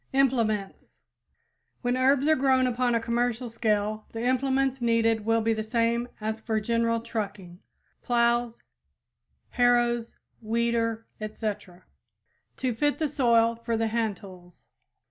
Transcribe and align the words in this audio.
IMPLEMENTS 0.13 1.01
When 1.83 1.95
herbs 1.95 2.27
are 2.27 2.35
grown 2.35 2.65
upon 2.65 2.95
a 2.95 2.99
commercial 2.99 3.51
scale 3.51 4.07
the 4.13 4.23
implements 4.25 4.81
needed 4.81 5.25
will 5.25 5.41
be 5.41 5.53
the 5.53 5.61
same 5.61 6.07
as 6.19 6.39
for 6.39 6.59
general 6.59 7.01
trucking 7.01 7.59
plows, 8.01 8.63
harrows, 9.49 10.17
weeder, 10.41 11.05
etc. 11.19 11.83
to 12.57 12.73
fit 12.73 12.97
the 12.97 13.07
soil 13.07 13.53
for 13.55 13.77
the 13.77 13.89
hand 13.89 14.17
tools. 14.17 14.63